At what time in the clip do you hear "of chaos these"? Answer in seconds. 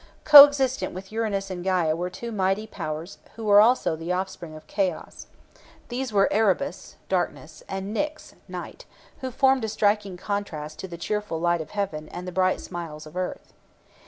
4.55-6.11